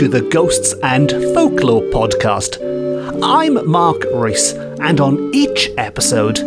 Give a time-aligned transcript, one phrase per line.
[0.00, 2.56] to the Ghosts and Folklore podcast.
[3.22, 6.40] I'm Mark Rees, and on each episode,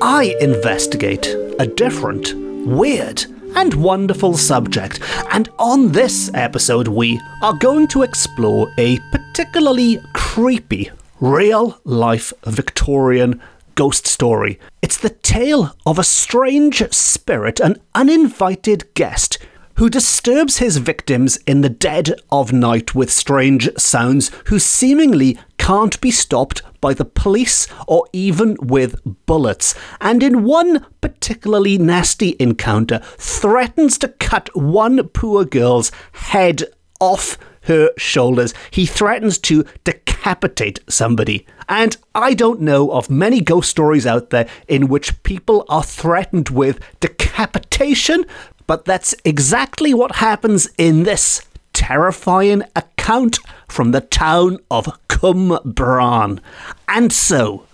[0.00, 1.26] I investigate
[1.58, 2.32] a different,
[2.66, 5.00] weird, and wonderful subject.
[5.30, 10.90] And on this episode, we are going to explore a particularly creepy,
[11.20, 13.38] real life Victorian
[13.74, 14.58] ghost story.
[14.80, 19.36] It's the tale of a strange spirit, an uninvited guest
[19.76, 26.00] who disturbs his victims in the dead of night with strange sounds, who seemingly can't
[26.00, 33.00] be stopped by the police or even with bullets, and in one particularly nasty encounter,
[33.16, 36.64] threatens to cut one poor girl's head
[37.00, 38.52] off her shoulders.
[38.70, 41.46] He threatens to decapitate somebody.
[41.68, 46.50] And I don't know of many ghost stories out there in which people are threatened
[46.50, 48.26] with decapitation,
[48.66, 56.40] but that's exactly what happens in this terrifying account from the town of Cwmbran.
[56.88, 57.66] And so,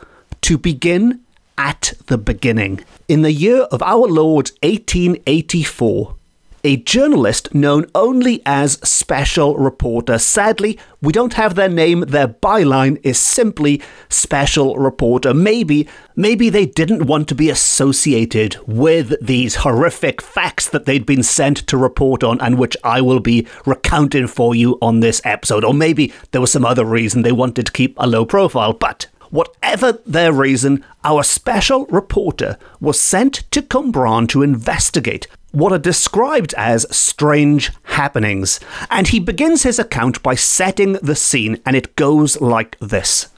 [0.42, 1.20] to begin
[1.58, 6.16] at the beginning, in the year of our Lord 1884,
[6.64, 10.18] a journalist known only as Special Reporter.
[10.18, 12.00] Sadly, we don't have their name.
[12.00, 15.32] Their byline is simply Special Reporter.
[15.32, 21.22] Maybe, maybe they didn't want to be associated with these horrific facts that they'd been
[21.22, 25.64] sent to report on and which I will be recounting for you on this episode.
[25.64, 28.72] Or maybe there was some other reason they wanted to keep a low profile.
[28.72, 35.78] But Whatever their reason, our special reporter was sent to Cwmbran to investigate what are
[35.78, 38.60] described as strange happenings.
[38.90, 43.28] And he begins his account by setting the scene, and it goes like this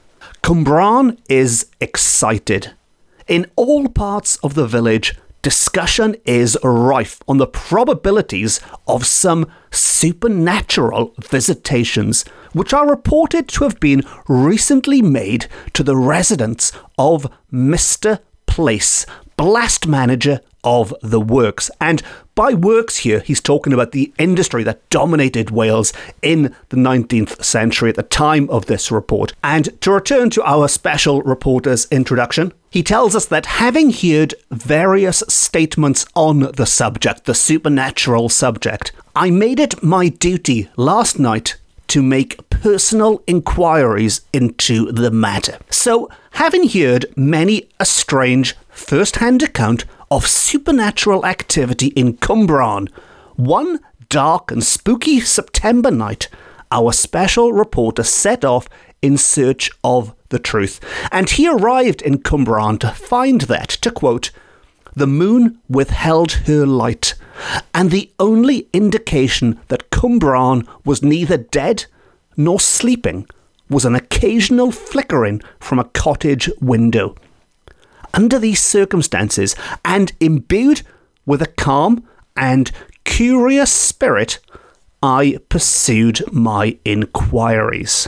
[0.43, 2.73] Cwmbran is excited.
[3.27, 11.13] In all parts of the village, discussion is rife on the probabilities of some supernatural
[11.21, 12.23] visitations,
[12.53, 18.19] which are reported to have been recently made to the residents of Mr.
[18.45, 19.05] Place,
[19.37, 21.69] blast manager of the works.
[21.79, 22.01] And
[22.35, 27.89] by works here, he's talking about the industry that dominated Wales in the 19th century
[27.89, 29.33] at the time of this report.
[29.43, 35.23] And to return to our special reporter's introduction, he tells us that having heard various
[35.27, 41.57] statements on the subject, the supernatural subject, I made it my duty last night
[41.89, 45.59] to make personal inquiries into the matter.
[45.69, 52.89] So, having heard many a strange first hand account of supernatural activity in Cwmbran.
[53.35, 53.79] One
[54.09, 56.27] dark and spooky September night,
[56.69, 58.67] our special reporter set off
[59.01, 60.79] in search of the truth,
[61.11, 64.31] and he arrived in Cwmbran to find that, to quote,
[64.95, 67.15] the moon withheld her light,
[67.73, 71.85] and the only indication that Cwmbran was neither dead
[72.37, 73.27] nor sleeping
[73.69, 77.15] was an occasional flickering from a cottage window.
[78.13, 80.83] Under these circumstances, and imbued
[81.25, 82.71] with a calm and
[83.03, 84.39] curious spirit,
[85.01, 88.07] I pursued my inquiries.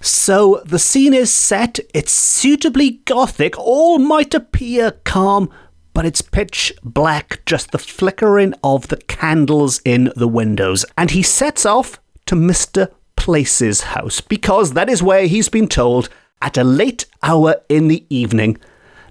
[0.00, 5.50] So the scene is set, it's suitably gothic, all might appear calm,
[5.92, 10.84] but it's pitch black, just the flickering of the candles in the windows.
[10.96, 12.90] And he sets off to Mr.
[13.16, 16.08] Place's house, because that is where he's been told
[16.40, 18.56] at a late hour in the evening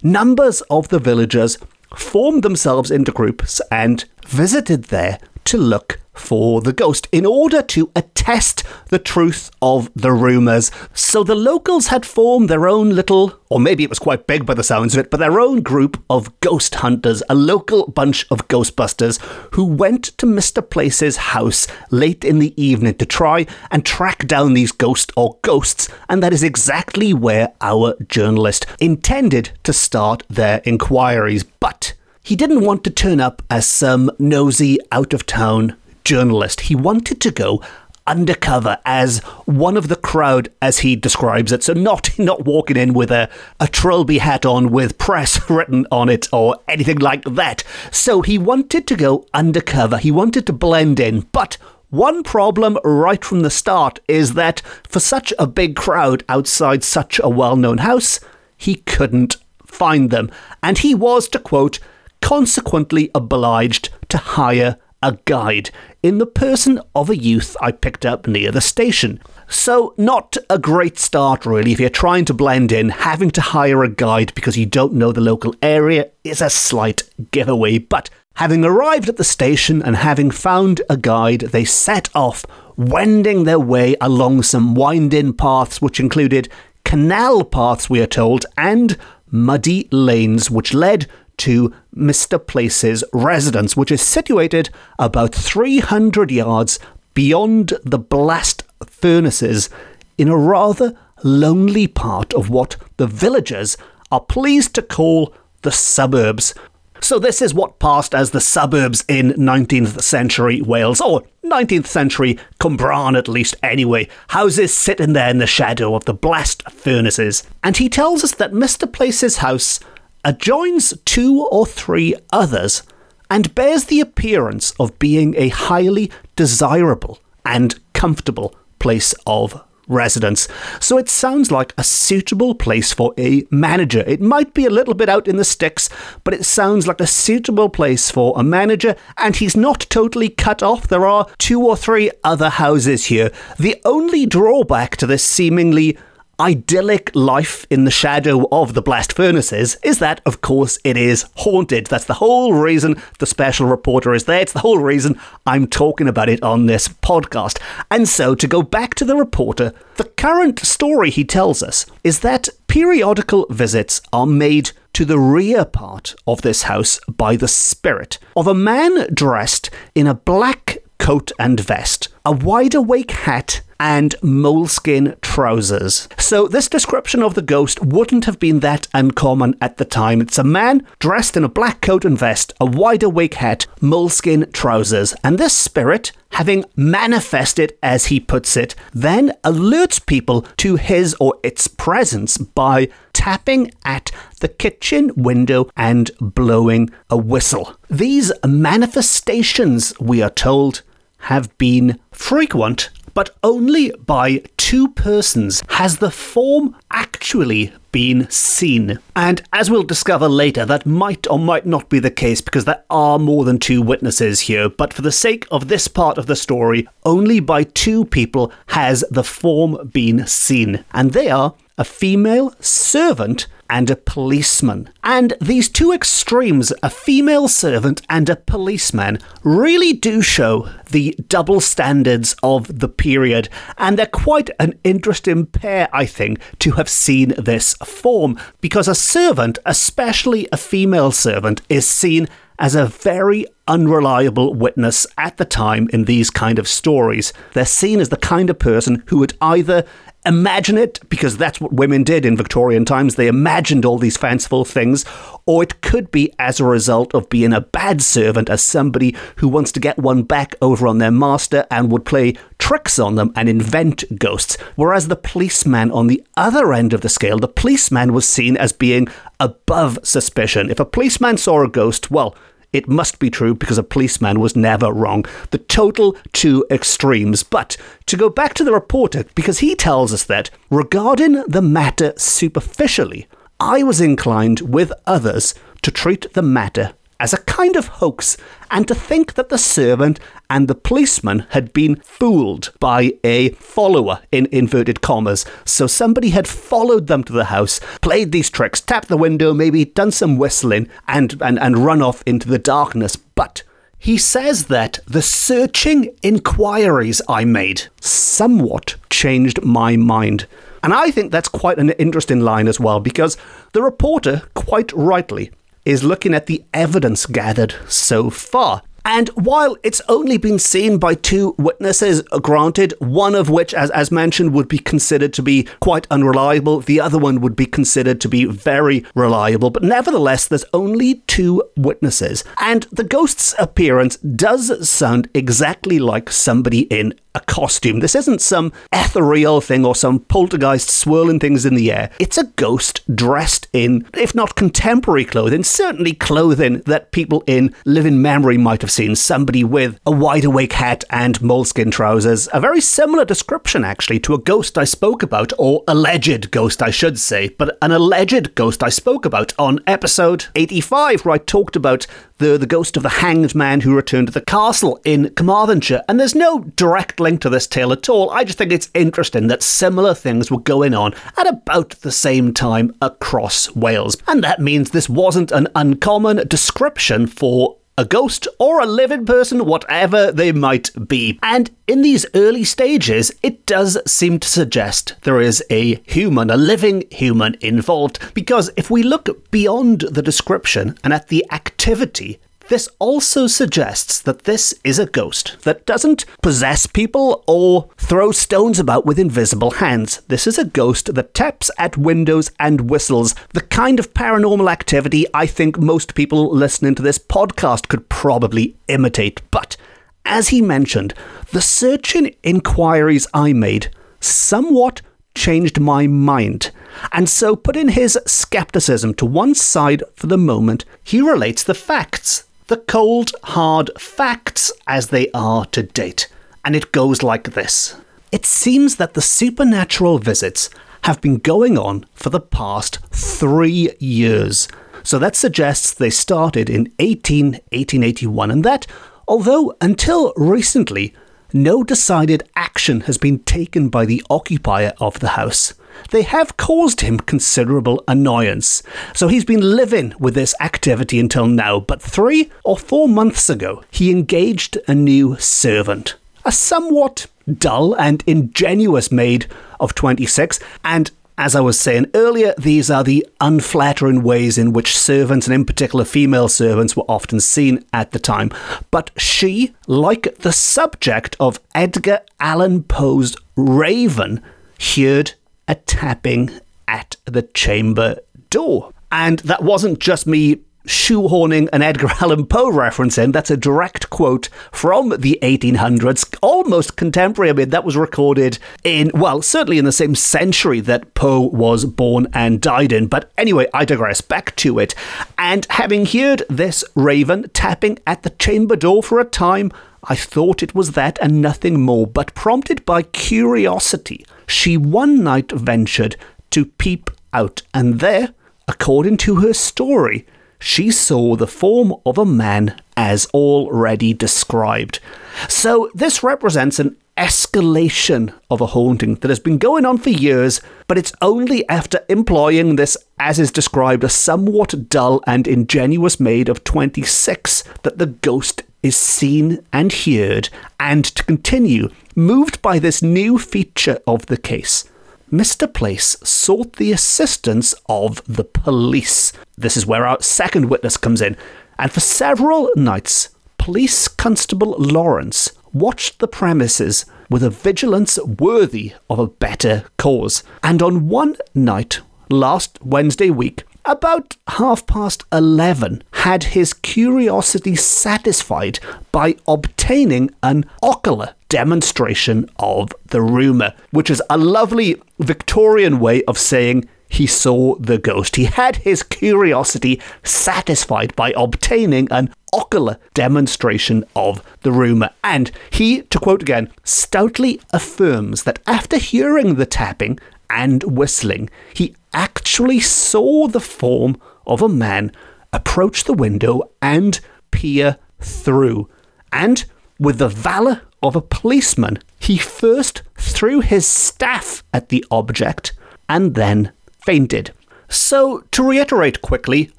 [0.03, 1.57] numbers of the villagers
[1.95, 7.89] formed themselves into groups and visited there to look for the ghost in order to
[7.95, 10.69] attest the truth of the rumours.
[10.93, 14.53] So the locals had formed their own little, or maybe it was quite big by
[14.53, 18.47] the sounds of it, but their own group of ghost hunters, a local bunch of
[18.47, 19.19] ghostbusters
[19.55, 20.67] who went to Mr.
[20.67, 25.89] Place's house late in the evening to try and track down these ghosts or ghosts,
[26.09, 31.43] and that is exactly where our journalist intended to start their inquiries.
[31.43, 31.93] But
[32.23, 36.61] he didn't want to turn up as some nosy, out of town journalist.
[36.61, 37.61] He wanted to go
[38.05, 41.63] undercover as one of the crowd, as he describes it.
[41.63, 43.29] So not not walking in with a,
[43.59, 47.63] a trilby hat on with press written on it or anything like that.
[47.91, 49.97] So he wanted to go undercover.
[49.97, 51.57] He wanted to blend in, but
[51.89, 57.19] one problem right from the start is that for such a big crowd outside such
[57.23, 58.19] a well known house,
[58.55, 60.29] he couldn't find them.
[60.61, 61.79] And he was, to quote,
[62.21, 65.69] consequently obliged to hire a guide
[66.03, 69.21] in the person of a youth I picked up near the station.
[69.47, 71.71] So, not a great start, really.
[71.71, 75.11] If you're trying to blend in, having to hire a guide because you don't know
[75.11, 77.79] the local area is a slight giveaway.
[77.79, 82.45] But having arrived at the station and having found a guide, they set off
[82.77, 86.47] wending their way along some wind-in paths which included
[86.85, 88.97] canal paths, we are told, and
[89.31, 91.07] muddy lanes which led
[91.39, 92.45] to Mr.
[92.45, 96.79] Place's residence, which is situated about 300 yards
[97.13, 99.69] beyond the blast furnaces
[100.17, 103.77] in a rather lonely part of what the villagers
[104.11, 106.53] are pleased to call the suburbs.
[107.01, 112.37] So, this is what passed as the suburbs in 19th century Wales, or 19th century
[112.59, 114.09] Cwmbran at least, anyway.
[114.29, 117.43] Houses sitting there in the shadow of the blast furnaces.
[117.63, 118.91] And he tells us that Mr.
[118.91, 119.79] Place's house
[120.23, 122.83] adjoins two or three others
[123.29, 130.47] and bears the appearance of being a highly desirable and comfortable place of residence.
[130.79, 134.03] So it sounds like a suitable place for a manager.
[134.05, 135.89] It might be a little bit out in the sticks,
[136.23, 140.61] but it sounds like a suitable place for a manager, and he's not totally cut
[140.63, 140.87] off.
[140.87, 143.31] There are two or three other houses here.
[143.57, 145.97] The only drawback to this seemingly
[146.39, 151.25] idyllic life in the shadow of the blast furnaces is that, of course, it is
[151.35, 151.87] haunted.
[151.87, 154.39] That's the whole reason the special reporter is there.
[154.39, 157.59] It's the whole reason I'm talking about it on this podcast.
[157.91, 162.19] And so, to go back to the reporter, the current story he tells us is
[162.19, 168.17] that periodical visits are made to the rear part of this house by the spirit
[168.35, 174.15] of a man dressed in a black coat and vest, a wide awake hat, and
[174.21, 176.09] moleskin trousers.
[176.17, 180.21] So, this description of the ghost wouldn't have been that uncommon at the time.
[180.21, 184.51] It's a man dressed in a black coat and vest, a wide awake hat, moleskin
[184.51, 191.15] trousers, and this spirit, having manifested as he puts it, then alerts people to his
[191.19, 197.75] or its presence by tapping at the kitchen window and blowing a whistle.
[197.89, 200.83] These manifestations, we are told,
[201.19, 208.99] have been frequent but only by two persons has the form actually been seen.
[209.15, 212.83] And as we'll discover later, that might or might not be the case because there
[212.89, 214.69] are more than two witnesses here.
[214.69, 219.03] But for the sake of this part of the story, only by two people has
[219.11, 220.85] the form been seen.
[220.93, 224.89] And they are a female servant and a policeman.
[225.03, 231.59] And these two extremes, a female servant and a policeman, really do show the double
[231.59, 233.49] standards of the period.
[233.77, 238.95] And they're quite an interesting pair, I think, to have seen this form, because a
[238.95, 242.27] servant, especially a female servant, is seen
[242.57, 247.31] as a very unreliable witness at the time in these kind of stories.
[247.53, 249.85] They're seen as the kind of person who would either
[250.29, 253.15] imagine it because that's what women did in Victorian times.
[253.15, 255.03] They imagined all these fanciful things,
[255.45, 259.49] or it could be as a result of being a bad servant, as somebody who
[259.49, 263.33] wants to get one back over on their master and would play tricks on them
[263.35, 264.55] and invent ghosts.
[264.75, 268.71] Whereas the policeman on the other end of the scale, the policeman was seen as
[268.71, 269.07] being
[269.39, 270.69] above suspicion.
[270.69, 272.35] If a policeman saw a ghost, well,
[272.71, 275.25] it must be true because a policeman was never wrong.
[275.51, 277.43] The total two extremes.
[277.43, 282.13] But to go back to the reporter, because he tells us that regarding the matter
[282.17, 283.27] superficially,
[283.59, 288.37] I was inclined with others to treat the matter as a kind of hoax
[288.71, 294.21] and to think that the servant and the policeman had been fooled by a follower
[294.31, 295.45] in inverted commas.
[295.65, 299.85] So somebody had followed them to the house, played these tricks, tapped the window, maybe
[299.85, 303.15] done some whistling, and, and, and run off into the darkness.
[303.15, 303.63] But
[303.97, 310.47] he says that the searching inquiries I made somewhat changed my mind.
[310.81, 313.35] And I think that's quite an interesting line as well, because
[313.73, 315.51] the reporter, quite rightly,
[315.89, 318.83] is looking at the evidence gathered so far.
[319.11, 324.11] And while it's only been seen by two witnesses, granted, one of which, as, as
[324.11, 328.29] mentioned, would be considered to be quite unreliable, the other one would be considered to
[328.29, 332.43] be very reliable, but nevertheless, there's only two witnesses.
[332.59, 337.99] And the ghost's appearance does sound exactly like somebody in a costume.
[337.99, 342.09] This isn't some ethereal thing or some poltergeist swirling things in the air.
[342.19, 348.21] It's a ghost dressed in, if not contemporary clothing, certainly clothing that people in living
[348.21, 349.15] memory might have seen.
[349.15, 352.49] Somebody with a wide awake hat and moleskin trousers.
[352.51, 356.89] A very similar description, actually, to a ghost I spoke about, or alleged ghost, I
[356.89, 361.77] should say, but an alleged ghost I spoke about on episode 85, where I talked
[361.77, 362.07] about
[362.39, 366.03] the, the ghost of the hanged man who returned to the castle in Carmarthenshire.
[366.09, 368.29] And there's no direct link to this tale at all.
[368.31, 372.53] I just think it's interesting that similar things were going on at about the same
[372.53, 374.17] time across Wales.
[374.27, 379.65] And that means this wasn't an uncommon description for a ghost or a living person,
[379.65, 381.37] whatever they might be.
[381.43, 386.55] And in these early stages, it does seem to suggest there is a human, a
[386.55, 392.87] living human involved, because if we look beyond the description and at the activity, this
[392.99, 399.07] also suggests that this is a ghost that doesn't possess people or throw stones about
[399.07, 400.21] with invisible hands.
[400.27, 405.25] This is a ghost that taps at windows and whistles, the kind of paranormal activity
[405.33, 409.41] I think most people listening to this podcast could probably imitate.
[409.49, 409.75] But
[410.23, 411.15] as he mentioned,
[411.51, 415.01] the searching inquiries I made somewhat
[415.33, 416.69] changed my mind.
[417.11, 422.43] And so, putting his skepticism to one side for the moment, he relates the facts
[422.69, 426.27] the cold, hard facts as they are to date.
[426.63, 427.95] And it goes like this
[428.31, 430.69] It seems that the supernatural visits
[431.03, 434.67] have been going on for the past three years.
[435.01, 438.85] So that suggests they started in 18, 1881, and that,
[439.27, 441.15] although until recently,
[441.51, 445.73] no decided action has been taken by the occupier of the house,
[446.11, 448.83] they have caused him considerable annoyance.
[449.13, 453.83] So he's been living with this activity until now, but three or four months ago,
[453.91, 456.15] he engaged a new servant.
[456.45, 459.47] A somewhat dull and ingenuous maid
[459.79, 464.97] of 26, and as I was saying earlier, these are the unflattering ways in which
[464.97, 468.51] servants, and in particular female servants, were often seen at the time.
[468.91, 474.41] But she, like the subject of Edgar Allan Poe's Raven,
[474.81, 475.33] heard
[475.69, 476.51] a tapping
[476.87, 478.17] at the chamber
[478.49, 478.91] door.
[479.11, 483.31] And that wasn't just me shoehorning an Edgar Allan Poe reference in.
[483.31, 487.51] That's a direct quote from the 1800s, almost contemporary.
[487.51, 491.85] I mean, that was recorded in, well, certainly in the same century that Poe was
[491.85, 493.07] born and died in.
[493.07, 494.21] But anyway, I digress.
[494.21, 494.95] Back to it.
[495.37, 499.71] And having heard this raven tapping at the chamber door for a time,
[500.03, 505.51] I thought it was that and nothing more, but prompted by curiosity, she one night
[505.51, 506.15] ventured
[506.51, 508.33] to peep out, and there,
[508.67, 510.25] according to her story,
[510.59, 514.99] she saw the form of a man as already described.
[515.47, 520.61] So, this represents an escalation of a haunting that has been going on for years,
[520.87, 526.47] but it's only after employing this, as is described, a somewhat dull and ingenuous maid
[526.47, 530.47] of 26 that the ghost is seen and heard,
[530.79, 534.85] and to continue, moved by this new feature of the case.
[535.29, 535.71] Mr.
[535.71, 539.33] Place sought the assistance of the police.
[539.57, 541.35] This is where our second witness comes in,
[541.77, 549.19] and for several nights, Police Constable Lawrence watched the premises with a vigilance worthy of
[549.19, 550.43] a better cause.
[550.63, 558.79] And on one night, last Wednesday week, about half past 11, had his curiosity satisfied
[559.11, 566.37] by obtaining an ocular demonstration of the rumour, which is a lovely Victorian way of
[566.37, 568.35] saying he saw the ghost.
[568.35, 575.09] He had his curiosity satisfied by obtaining an ocular demonstration of the rumour.
[575.23, 581.95] And he, to quote again, stoutly affirms that after hearing the tapping and whistling, he
[582.13, 585.11] actually saw the form of a man
[585.51, 587.19] approach the window and
[587.51, 588.87] peer through.
[589.31, 589.65] And
[589.99, 595.73] with the valour of a policeman, he first threw his staff at the object
[596.07, 597.53] and then fainted.
[597.87, 599.71] So, to reiterate quickly,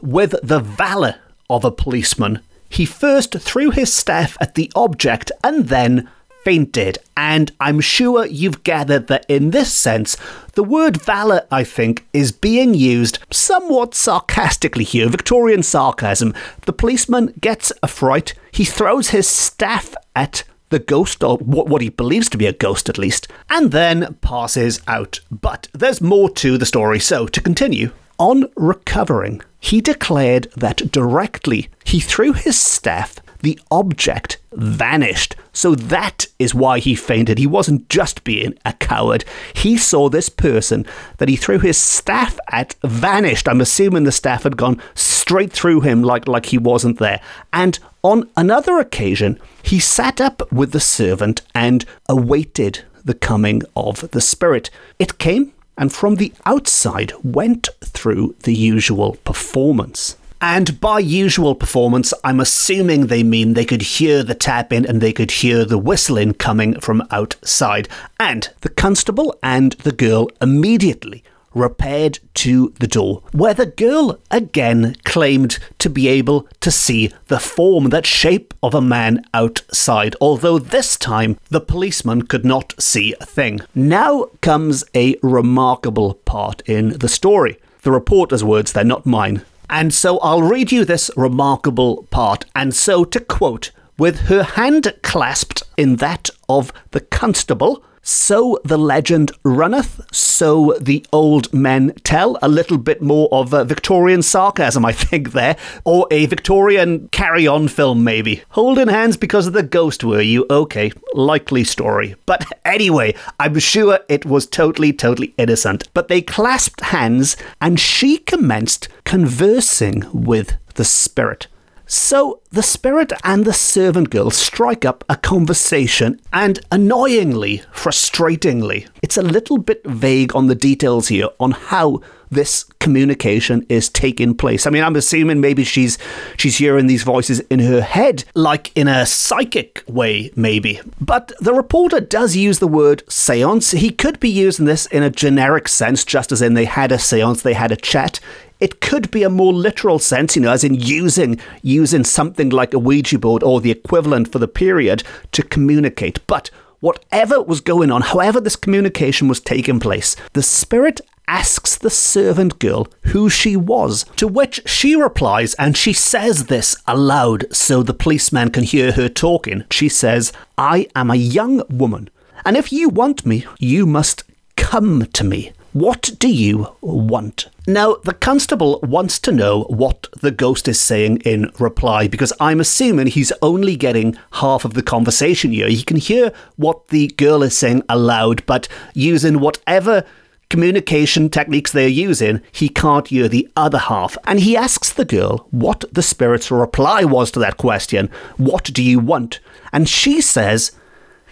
[0.00, 1.16] with the valour
[1.48, 6.08] of a policeman, he first threw his staff at the object and then
[6.44, 6.98] fainted.
[7.16, 10.16] And I'm sure you've gathered that in this sense,
[10.54, 16.34] the word valour, I think, is being used somewhat sarcastically here, Victorian sarcasm.
[16.62, 21.88] The policeman gets a fright, he throws his staff at the ghost, or what he
[21.88, 25.20] believes to be a ghost at least, and then passes out.
[25.30, 27.90] But there's more to the story, so to continue.
[28.18, 35.34] On recovering, he declared that directly he threw his staff the object vanished.
[35.52, 37.38] So that is why he fainted.
[37.38, 39.24] He wasn't just being a coward.
[39.54, 40.86] He saw this person
[41.18, 43.48] that he threw his staff at vanished.
[43.48, 44.80] I'm assuming the staff had gone
[45.30, 47.20] straight through him like, like he wasn't there.
[47.52, 54.10] And on another occasion, he sat up with the servant and awaited the coming of
[54.10, 54.70] the spirit.
[54.98, 60.16] It came and from the outside went through the usual performance.
[60.40, 65.12] And by usual performance, I'm assuming they mean they could hear the tapping and they
[65.12, 67.88] could hear the whistling coming from outside.
[68.18, 71.22] And the constable and the girl immediately
[71.54, 77.40] repaired to the door, where the girl again claimed to be able to see the
[77.40, 83.14] form, that shape of a man outside, although this time the policeman could not see
[83.20, 83.60] a thing.
[83.74, 87.58] Now comes a remarkable part in the story.
[87.82, 89.42] The reporter's words, they're not mine.
[89.68, 92.44] And so I'll read you this remarkable part.
[92.54, 98.78] And so, to quote, with her hand clasped in that of the constable, so the
[98.78, 102.38] legend runneth, so the old men tell.
[102.42, 105.56] A little bit more of a Victorian sarcasm, I think, there.
[105.84, 108.42] Or a Victorian carry on film, maybe.
[108.50, 110.46] Holding hands because of the ghost, were you?
[110.50, 112.14] Okay, likely story.
[112.26, 115.88] But anyway, I'm sure it was totally, totally innocent.
[115.92, 121.46] But they clasped hands and she commenced conversing with the spirit.
[121.92, 129.16] So the spirit and the servant girl strike up a conversation, and annoyingly, frustratingly, it's
[129.16, 134.68] a little bit vague on the details here on how this communication is taking place.
[134.68, 135.98] I mean, I'm assuming maybe she's
[136.36, 140.80] she's hearing these voices in her head, like in a psychic way, maybe.
[141.00, 143.72] But the reporter does use the word seance.
[143.72, 147.00] He could be using this in a generic sense, just as in they had a
[147.00, 148.20] seance, they had a chat.
[148.60, 152.74] It could be a more literal sense, you know, as in using using something like
[152.74, 155.02] a Ouija board or the equivalent for the period
[155.32, 156.24] to communicate.
[156.26, 156.50] But
[156.80, 162.58] whatever was going on, however this communication was taking place, the spirit asks the servant
[162.58, 167.94] girl who she was, to which she replies, and she says this aloud so the
[167.94, 169.64] policeman can hear her talking.
[169.70, 172.10] She says, I am a young woman,
[172.44, 174.24] and if you want me, you must
[174.56, 175.52] come to me.
[175.72, 177.48] What do you want?
[177.68, 182.58] Now, the constable wants to know what the ghost is saying in reply because I'm
[182.58, 185.68] assuming he's only getting half of the conversation here.
[185.68, 190.04] He can hear what the girl is saying aloud, but using whatever
[190.48, 194.18] communication techniques they're using, he can't hear the other half.
[194.24, 198.82] And he asks the girl what the spirit's reply was to that question What do
[198.82, 199.38] you want?
[199.72, 200.72] And she says,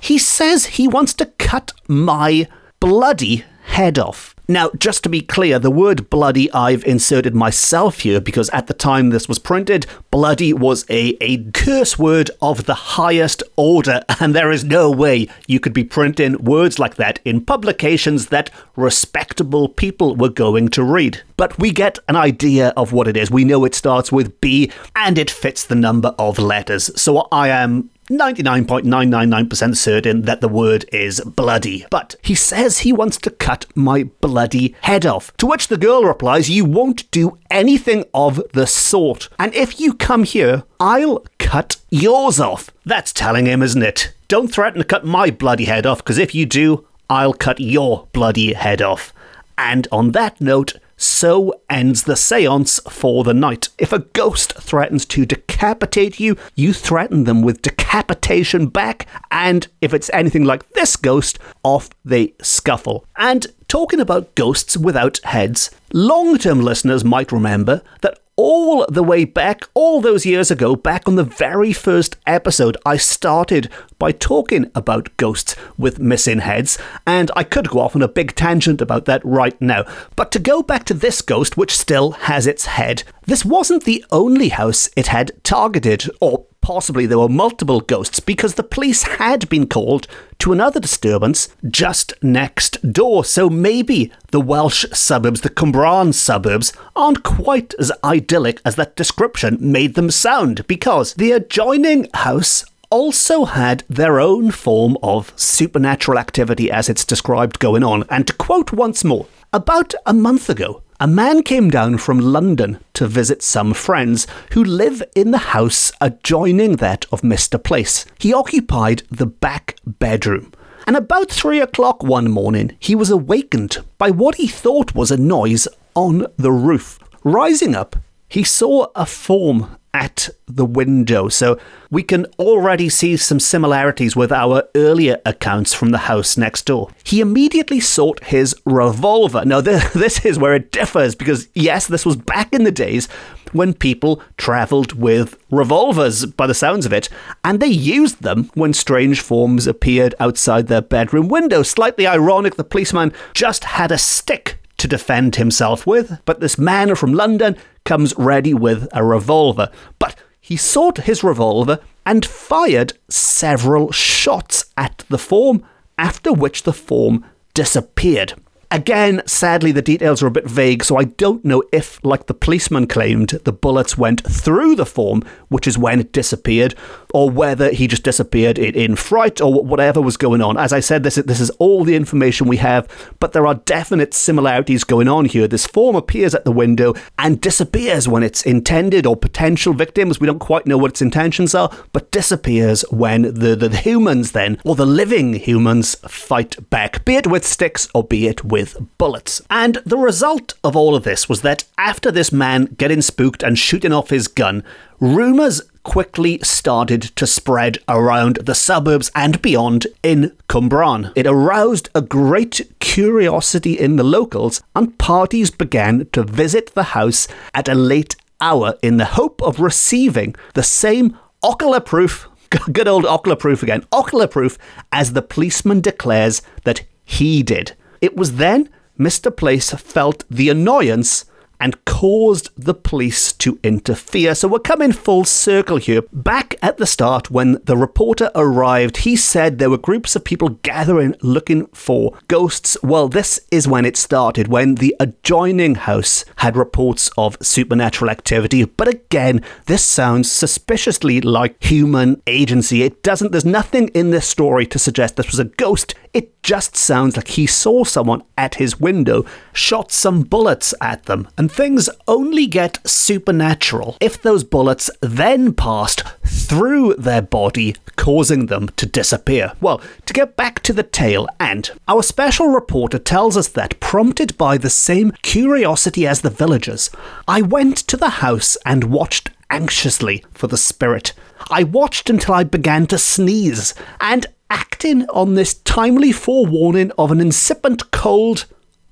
[0.00, 2.46] He says he wants to cut my
[2.78, 4.34] bloody head off.
[4.50, 8.72] Now, just to be clear, the word bloody I've inserted myself here because at the
[8.72, 14.34] time this was printed, bloody was a, a curse word of the highest order, and
[14.34, 19.68] there is no way you could be printing words like that in publications that respectable
[19.68, 21.20] people were going to read.
[21.36, 23.30] But we get an idea of what it is.
[23.30, 26.90] We know it starts with B and it fits the number of letters.
[27.00, 31.86] So I am 99.999% certain that the word is bloody.
[31.90, 35.36] But he says he wants to cut my bloody head off.
[35.36, 39.28] To which the girl replies, You won't do anything of the sort.
[39.38, 42.70] And if you come here, I'll cut yours off.
[42.84, 44.12] That's telling him, isn't it?
[44.28, 48.08] Don't threaten to cut my bloody head off, because if you do, I'll cut your
[48.12, 49.12] bloody head off.
[49.56, 53.70] And on that note, so ends the seance for the night.
[53.78, 59.94] If a ghost threatens to decapitate you, you threaten them with decapitation back, and if
[59.94, 63.06] it's anything like this ghost, off they scuffle.
[63.16, 69.24] And talking about ghosts without heads, long term listeners might remember that all the way
[69.24, 74.70] back, all those years ago, back on the very first episode, I started by talking
[74.76, 79.06] about ghosts with missing heads, and I could go off on a big tangent about
[79.06, 79.84] that right now.
[80.14, 84.04] But to go back to this ghost, which still has its head, this wasn't the
[84.12, 89.48] only house it had targeted, or possibly there were multiple ghosts because the police had
[89.48, 90.06] been called
[90.38, 93.24] to another disturbance just next door.
[93.24, 99.56] So maybe the Welsh suburbs, the Cwmbran suburbs, aren't quite as idyllic as that description
[99.58, 106.70] made them sound because the adjoining house also had their own form of supernatural activity
[106.70, 108.04] as it's described going on.
[108.10, 112.80] And to quote once more, about a month ago, a man came down from London
[112.94, 117.62] to visit some friends who live in the house adjoining that of Mr.
[117.62, 118.04] Place.
[118.18, 120.52] He occupied the back bedroom.
[120.88, 125.16] And about three o'clock one morning, he was awakened by what he thought was a
[125.16, 126.98] noise on the roof.
[127.22, 127.94] Rising up,
[128.28, 131.28] he saw a form at the window.
[131.28, 131.58] So
[131.90, 136.90] we can already see some similarities with our earlier accounts from the house next door.
[137.02, 139.44] He immediately sought his revolver.
[139.44, 143.08] Now, this is where it differs because, yes, this was back in the days
[143.52, 147.08] when people travelled with revolvers, by the sounds of it,
[147.42, 151.62] and they used them when strange forms appeared outside their bedroom window.
[151.62, 156.94] Slightly ironic, the policeman just had a stick to defend himself with, but this man
[156.94, 157.56] from London
[157.88, 159.70] comes ready with a revolver.
[159.98, 165.64] But he sought his revolver and fired several shots at the form,
[165.96, 167.24] after which the form
[167.54, 168.34] disappeared.
[168.70, 172.34] Again, sadly, the details are a bit vague, so I don't know if, like the
[172.34, 176.74] policeman claimed, the bullets went through the form, which is when it disappeared,
[177.14, 180.58] or whether he just disappeared in, in fright or whatever was going on.
[180.58, 182.86] As I said, this is, this is all the information we have,
[183.20, 185.48] but there are definite similarities going on here.
[185.48, 190.20] This form appears at the window and disappears when it's intended or potential victims.
[190.20, 194.60] We don't quite know what its intentions are, but disappears when the, the humans then,
[194.62, 198.76] or the living humans, fight back, be it with sticks or be it with with
[198.98, 199.40] bullets.
[199.48, 203.56] And the result of all of this was that after this man getting spooked and
[203.56, 204.64] shooting off his gun,
[204.98, 211.12] rumours quickly started to spread around the suburbs and beyond in Cwmbran.
[211.14, 217.28] It aroused a great curiosity in the locals, and parties began to visit the house
[217.54, 222.28] at a late hour in the hope of receiving the same ocular proof.
[222.72, 223.86] Good old ocular proof again.
[223.92, 224.58] Ocular proof
[224.90, 227.72] as the policeman declares that he did.
[228.00, 229.34] It was then Mr.
[229.34, 231.24] Place felt the annoyance
[231.60, 234.34] and caused the police to interfere.
[234.34, 236.02] So we're coming full circle here.
[236.12, 240.50] Back at the start, when the reporter arrived, he said there were groups of people
[240.62, 242.76] gathering looking for ghosts.
[242.82, 248.64] Well, this is when it started, when the adjoining house had reports of supernatural activity.
[248.64, 252.82] But again, this sounds suspiciously like human agency.
[252.82, 255.94] It doesn't, there's nothing in this story to suggest this was a ghost.
[256.14, 261.28] It just sounds like he saw someone at his window, shot some bullets at them,
[261.36, 268.68] and things only get supernatural if those bullets then passed through their body, causing them
[268.76, 269.52] to disappear.
[269.60, 274.36] Well, to get back to the tale, and our special reporter tells us that, prompted
[274.38, 276.90] by the same curiosity as the villagers,
[277.26, 281.12] I went to the house and watched anxiously for the spirit.
[281.50, 287.20] I watched until I began to sneeze, and acting on this timely forewarning of an
[287.20, 288.46] incipient cold,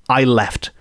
[0.09, 0.71] I left.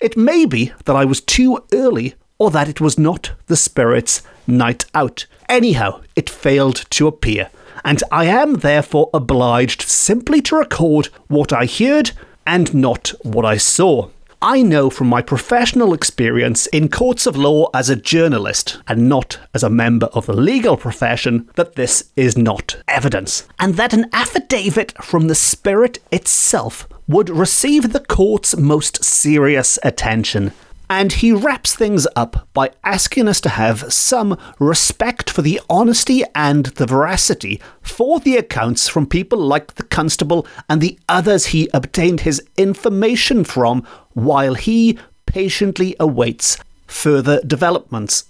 [0.00, 4.22] It may be that I was too early or that it was not the spirit's
[4.46, 5.26] night out.
[5.48, 7.50] Anyhow, it failed to appear,
[7.84, 12.12] and I am therefore obliged simply to record what I heard
[12.46, 14.08] and not what I saw.
[14.46, 19.38] I know from my professional experience in courts of law as a journalist and not
[19.54, 24.04] as a member of the legal profession that this is not evidence, and that an
[24.12, 30.52] affidavit from the spirit itself would receive the court's most serious attention.
[30.90, 36.22] And he wraps things up by asking us to have some respect for the honesty
[36.34, 41.70] and the veracity for the accounts from people like the constable and the others he
[41.72, 48.24] obtained his information from while he patiently awaits further developments.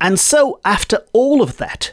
[0.00, 1.92] And so, after all of that,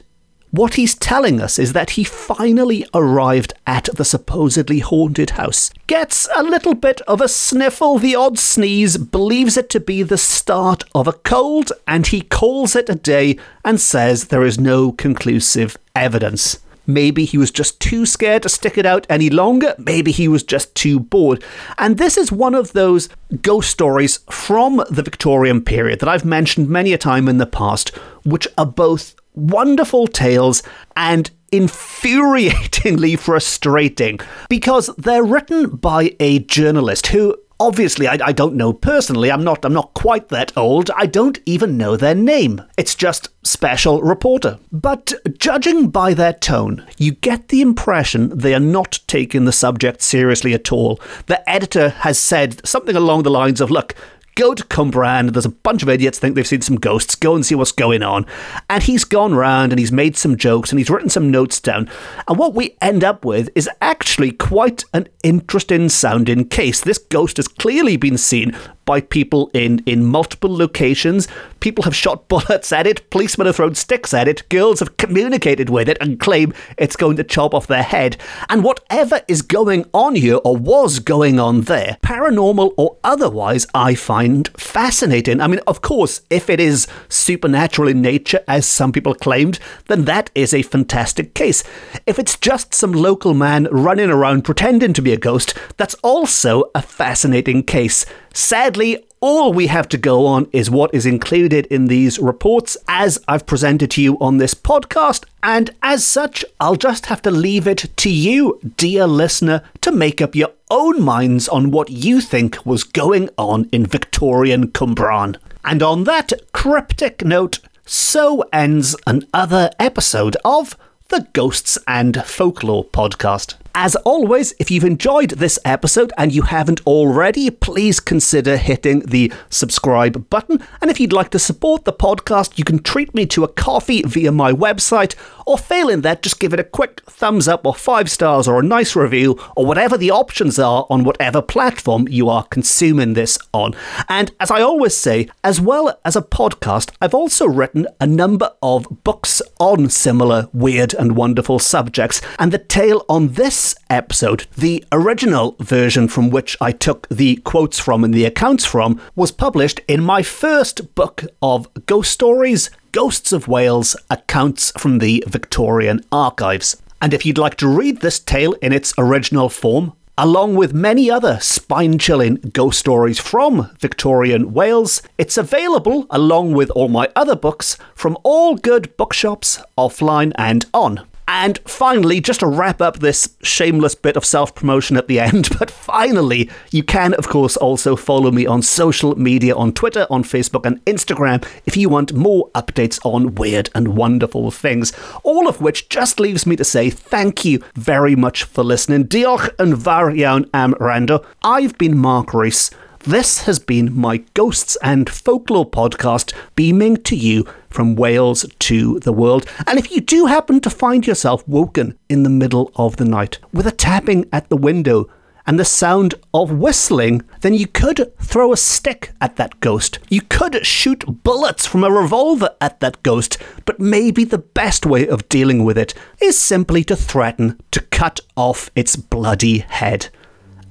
[0.54, 6.30] what he's telling us is that he finally arrived at the supposedly haunted house, gets
[6.36, 10.84] a little bit of a sniffle, the odd sneeze, believes it to be the start
[10.94, 15.76] of a cold, and he calls it a day and says there is no conclusive
[15.96, 16.60] evidence.
[16.86, 19.76] Maybe he was just too scared to stick it out any longer.
[19.78, 21.44] Maybe he was just too bored.
[21.78, 23.10] And this is one of those
[23.42, 27.90] ghost stories from the Victorian period that I've mentioned many a time in the past,
[28.24, 30.64] which are both wonderful tales
[30.96, 34.20] and infuriatingly frustrating
[34.50, 39.32] because they're written by a journalist who obviously I, I, don't know personally.
[39.32, 40.92] I'm not i'm not quite that old.
[40.92, 42.62] I don't even know their name.
[42.78, 44.60] It's just special reporter.
[44.72, 50.02] But judging by their tone you get the impression they are not taking the subject
[50.02, 51.00] seriously at all.
[51.28, 53.96] The editor has said something along the lines of look
[54.36, 55.32] go to Cwmbran.
[55.32, 57.16] There's a bunch of idiots think they've seen some ghosts.
[57.16, 58.26] Go and see what's going on.
[58.70, 61.90] And he's gone round and he's made some jokes and he's written some notes down.
[62.28, 66.82] And what we end up with is actually quite an interesting sounding case.
[66.82, 71.28] This ghost has clearly been seen by people in, in multiple locations.
[71.60, 75.70] People have shot bullets at it, policemen have thrown sticks at it, girls have communicated
[75.70, 78.18] with it and claim it's going to chop off their head.
[78.50, 83.96] And whatever is going on here or was going on there, paranormal or otherwise, I
[83.96, 85.42] find fascinating.
[85.42, 90.06] I mean, of course, if it is supernatural in nature, as some people claimed, then
[90.06, 91.64] that is a fantastic case.
[92.06, 96.72] If it's just some local man running around pretending to be a ghost, that's also
[96.76, 98.06] a fascinating case.
[98.36, 103.24] Sadly, all we have to go on is what is included in these reports as
[103.28, 105.26] I've presented to you on this podcast.
[105.44, 110.20] And as such, I'll just have to leave it to you, dear listener, to make
[110.20, 115.38] up your own minds on what you think was going on in Victorian Cwmbran.
[115.64, 120.76] And on that cryptic note, so ends another episode of
[121.10, 123.56] the Ghosts and Folklore podcast.
[123.76, 129.34] As always, if you've enjoyed this episode and you haven't already, please consider hitting the
[129.50, 130.62] subscribe button.
[130.80, 134.04] And if you'd like to support the podcast, you can treat me to a coffee
[134.04, 135.16] via my website,
[135.48, 138.64] or failing that, just give it a quick thumbs up or five stars or a
[138.64, 143.74] nice review, or whatever the options are on whatever platform you are consuming this on.
[144.08, 148.52] And as I always say, as well as a podcast, I've also written a number
[148.62, 152.22] of books on similar weird and wonderful subjects.
[152.38, 157.80] And the tale on this episode, the original version from which I took the quotes
[157.80, 163.32] from and the accounts from, was published in my first book of ghost stories, Ghosts
[163.32, 166.82] of Wales Accounts from the Victorian Archives.
[167.02, 171.10] And if you'd like to read this tale in its original form, along with many
[171.10, 175.02] other spine chilling ghost stories from Victorian Wales.
[175.18, 181.08] It's available along with all my other books from all good bookshops, offline and on.
[181.28, 185.50] And finally, just to wrap up this shameless bit of self promotion at the end,
[185.60, 190.24] but finally, you can, of course, also follow me on social media on Twitter, on
[190.24, 194.94] Facebook, and Instagram if you want more updates on weird and wonderful things.
[195.24, 199.06] All of which just leaves me to say thank you very much for listening.
[199.06, 200.12] Diolch yn fawr
[200.54, 201.26] am wrando.
[201.42, 202.72] I've been Mark Rees.
[203.06, 209.12] This has been my Ghosts and Folklore podcast, beaming to you from Wales to the
[209.12, 209.46] world.
[209.68, 213.40] And if you do happen to find yourself woken in the middle of the night
[213.52, 215.10] with a tapping at the window,
[215.46, 220.00] and the sound of whistling, then you could throw a stick at that ghost.
[220.10, 225.06] You could shoot bullets from a revolver at that ghost, but maybe the best way
[225.06, 230.08] of dealing with it is simply to threaten to cut off its bloody head.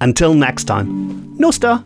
[0.03, 0.89] Until next time,
[1.39, 1.85] nos da.